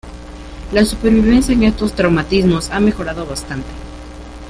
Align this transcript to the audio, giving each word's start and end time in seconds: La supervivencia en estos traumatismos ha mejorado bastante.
La 0.71 0.83
supervivencia 0.83 1.53
en 1.53 1.61
estos 1.61 1.93
traumatismos 1.93 2.71
ha 2.71 2.79
mejorado 2.79 3.27
bastante. 3.27 3.67